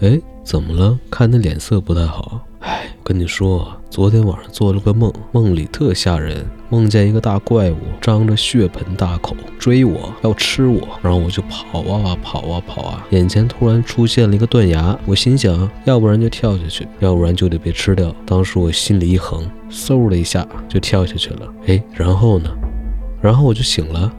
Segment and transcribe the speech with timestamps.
[0.00, 0.98] 哎，怎么了？
[1.10, 2.40] 看你脸色不太好。
[2.60, 18.14] 哎，跟你说，昨天晚上做了个梦，梦里特吓人，梦见一个大怪物张着血盆大口追我，要吃我，然后我就跑啊跑啊跑啊，眼前突然出现了一个断崖，我心想，要不然就跳下去，要不然就得被吃掉。
[18.26, 21.54] 当时我心里一横，嗖的一下就跳下去了。
[21.66, 22.50] 哎，然后呢？
[23.20, 24.12] 然后我就醒了。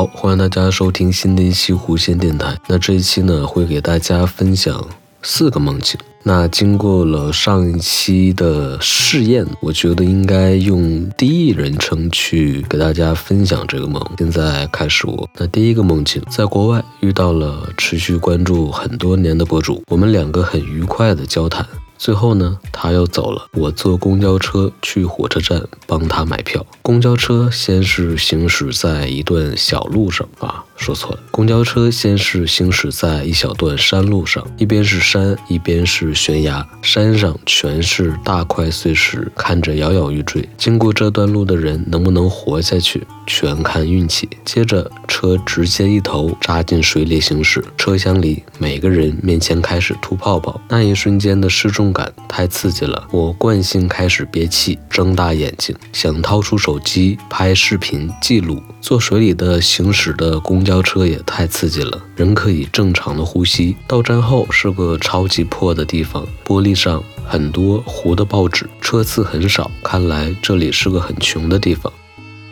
[0.00, 2.56] 好，欢迎大家收听新的一期弧线电台。
[2.66, 4.82] 那这一期呢，会给大家分享
[5.20, 6.00] 四个梦境。
[6.22, 14.02] 那经过了上一期的试验，我觉得应该用第一人称去给大家分享这个梦。
[14.16, 15.28] 现在开始我。
[15.36, 21.66] 那第一个梦境，在国外遇到了持续关注很多年的博主，我们两个很愉快的交谈。
[22.02, 23.46] 最后呢，他要走了。
[23.52, 26.64] 我坐公交车去火车站帮他买票。
[26.80, 30.64] 公交车先是行驶在一段小路上啊。
[30.80, 40.48] 说错了，公交车先是行驶在一小段山路上，一边是山，一边是悬崖，山上全是大块碎石，看着摇摇欲坠。
[40.56, 44.26] 经过这段路的人能不能活下去，全看运气。
[44.42, 58.62] 接着车直接一头扎进水里行驶，车厢里每个人面前开始吐泡泡，那一瞬间的失重感太刺激了，我惯性开始憋气，睁大眼睛想掏出手机拍视频记录。
[58.80, 63.74] 坐水里的行驶的公交公交车也太刺激了，人可以正常的呼吸。
[63.88, 71.92] 到站后是个超级破的地方，玻璃上很多糊的报纸，车次很少，看来这里是个很穷的地方。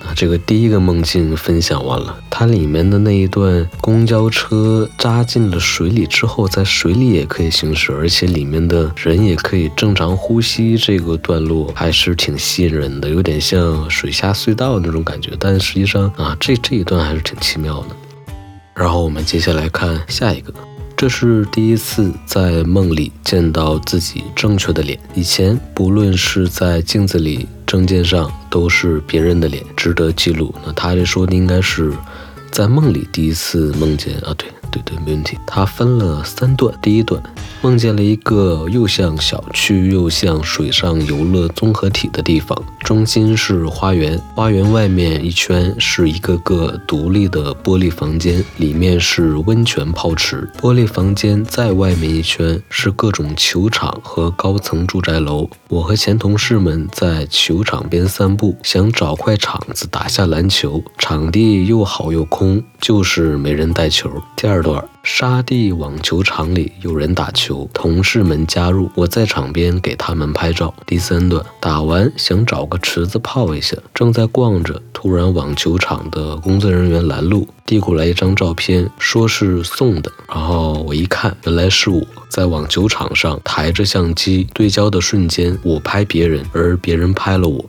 [0.00, 15.32] 啊这个第一个梦境分享完了，它里面的那一段公交车扎进了水里之后，在水里也可以行驶，而且里面的人也可以正常呼吸，这个段落还是挺吸引人的，有点像水下隧道那种感觉。
[15.38, 17.88] 但实际上啊，这这一段还是挺奇妙的。
[18.76, 20.52] 然后我们接下来看下一个。
[20.96, 24.98] 这是第一次在梦里见到自己正确的脸。
[25.14, 30.54] 以前不论是在镜子里、证件上，都是别人的脸，值得记录。
[30.64, 31.92] 那他这说的应该是
[32.50, 34.48] 在梦里第一次梦见啊，对。
[34.76, 35.38] 对对，没问题。
[35.46, 37.22] 它分了三段，第一段
[37.62, 50.48] 梦见了一个又像小区又像水上游乐综合体的地方，中心是花园，花园外面一圈是一个个独立的玻璃房间，里面是温泉泡池。
[50.60, 55.48] 玻璃房间在外面一圈是各种球场和高层住宅楼。
[55.68, 64.10] 我和前同事们在球场边散步，想找块场子打下篮球，场地又好又空，就是没人带球。
[64.36, 64.65] 第二。
[64.66, 70.74] 段沙地网球场里有人打球，同事们加入，我在场边给他们拍照。
[70.84, 80.10] 第三段打完想找个池子泡一下，正在逛着，突然网球场的工作人员拦路，递过来一张照片，说是送的。
[80.28, 87.64] 然后我一看，原来是我在网球场上抬着相机对焦的瞬间，我拍别人，而别人拍了我。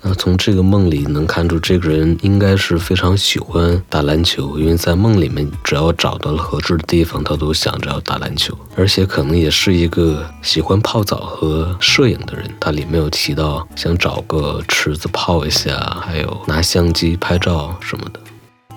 [0.00, 12.48] 那从这个梦里能看出，这个人应该是非常喜欢打篮球，因为在梦里面，只要找到了合适的地方，他都想着要打篮球，而且可能也是一个喜欢泡澡和摄影的人。
[12.60, 18.20] 他里面有提到想找个池子泡一下，还有拿相机拍照什么的。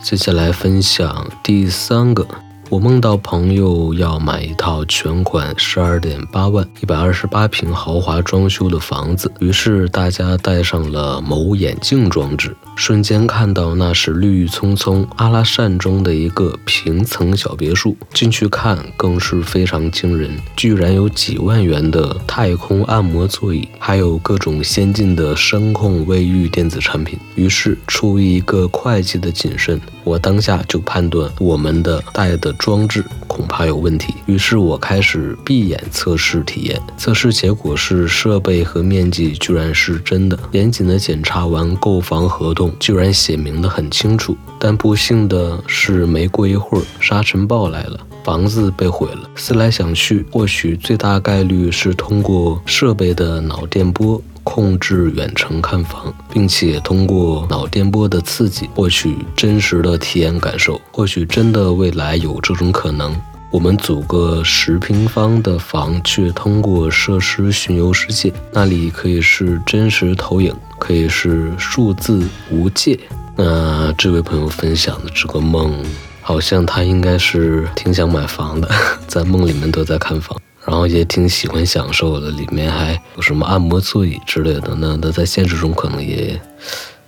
[0.01, 2.27] 接下来分享第三个。
[2.71, 17.97] 我梦到朋友要买一套全款十二点八万、一百二十八平豪华装修的房子，于是大家戴上了某眼镜装置，瞬间看到那是绿郁葱葱阿拉善中的一个平层小别墅。
[18.13, 27.19] 进去看更是非常惊人，居然有几万元的太空按摩座椅，还有各种先进的声控卫浴电子产品。
[27.35, 32.55] 于是出于一个会计的谨慎，我当下就判断我们的戴的。
[32.61, 36.79] 装置恐怕有问题，于是我开始闭眼测试体验。
[36.95, 40.37] 测试结果是设备和面积居然是真的。
[40.51, 44.37] 严谨的检查完购房合同，居然写明的很清楚。
[44.59, 49.27] 但不幸的是，没过一会儿，沙尘暴来了，房子被毁了。
[49.35, 54.21] 思来想去，或许最大概率是通过设备的脑电波。
[54.53, 60.79] 控制远程看房，并且通过脑电波的刺激获取真实的体验感受。
[60.91, 63.15] 或许真的未来有这种可能。
[63.49, 72.99] 我们组个十平方的房，却通过设施巡游世界，那里可以是真实投影，可以是数字无界。
[73.37, 75.73] 那这位朋友分享的这个梦，
[76.21, 78.69] 好像他应该是挺想买房的，
[79.07, 80.37] 在梦里面都在看房。
[80.65, 84.75] 然后也挺喜欢享受的，里面还有什么按摩座椅之类的。
[84.77, 86.39] 那那在现实中可能也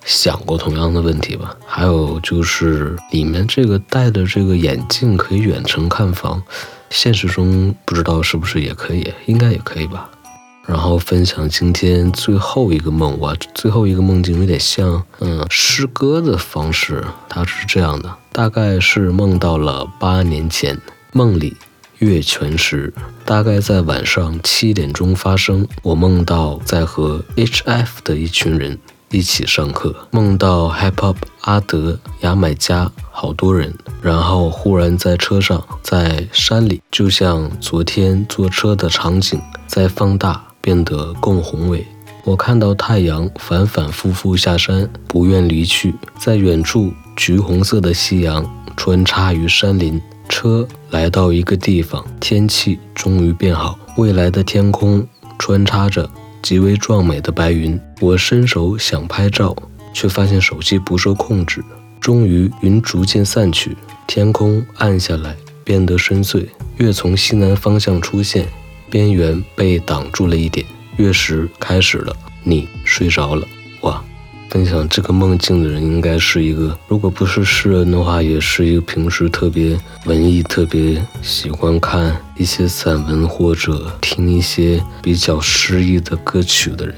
[0.06, 1.56] 想过同样的问题吧。
[1.66, 6.42] 还有就是里面这个戴的这个眼镜可以远程看房，
[6.90, 10.10] 现实中不知道是不是也可以，应该也可以吧。
[10.66, 20.80] 然后分享今天最后一个梦，哇，最后一个梦境有点像嗯诗歌的方式，它是这样的，大概是梦到了八年前，
[21.12, 21.56] 梦里。
[22.04, 22.94] 月全食
[23.26, 25.68] 大概在晚上七点钟发生。
[25.82, 28.78] 我梦到在和 HF 的一群人
[29.10, 41.86] 一起上课，梦到 Hip Hop 阿德牙买加好多人，然后忽然在车上，在山里，就像昨天坐车的场景在放大，变得更宏伟。
[42.26, 48.44] 我看到太阳反反复复下山，不愿离去，在远处，橘红色的夕阳
[48.76, 50.02] 穿插于山林。
[50.34, 53.78] 车来到一个地方，天气终于变好。
[53.98, 55.08] 未来的天空
[55.38, 56.10] 穿插着
[56.42, 57.80] 极为壮美的白云。
[58.02, 59.56] 我伸手想拍照，
[59.94, 61.64] 却发现手机不受控制。
[62.02, 63.78] 终于，云逐渐散去，
[64.08, 66.48] 天空暗下来，变得深邃。
[66.78, 68.48] 月从西南方向出现，
[68.90, 70.66] 边缘被挡住了一点。
[70.98, 73.48] 月食开始了，你睡着了。
[74.54, 86.96] 分享这个梦境的人应该是一个，如果不是诗人的话，也是一个平时特别文艺、特别喜欢看一些散文或者听一些比较诗意的歌曲的人。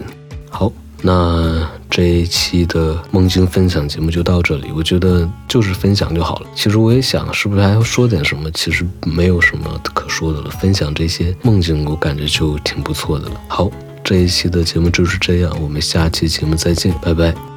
[0.49, 0.69] 好，
[1.01, 4.73] 那这一期的梦境分享节目就到这里。
[4.75, 6.47] 我觉得就是分享就好了。
[6.53, 8.51] 其实我也想，是不是还要说点什么？
[8.51, 10.49] 其实没有什么可说的了。
[10.49, 13.41] 分享这些梦境，我感觉就挺不错的了。
[13.47, 13.71] 好。
[14.05, 17.54] 这一期的节目就是这样，我们下期节目再见，拜拜。